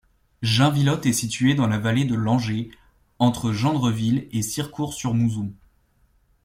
[0.41, 2.71] Jainvillotte est située dans la vallée de l'Anger,
[3.19, 5.53] entre Gendreville et Circourt-sur-Mouzon.